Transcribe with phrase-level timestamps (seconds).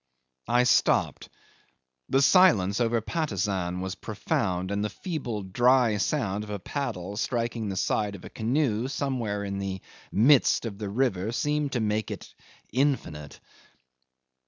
[0.47, 1.29] 'I stopped;
[2.09, 7.69] the silence over Patusan was profound, and the feeble dry sound of a paddle striking
[7.69, 9.79] the side of a canoe somewhere in the
[10.11, 12.33] middle of the river seemed to make it
[12.73, 13.39] infinite.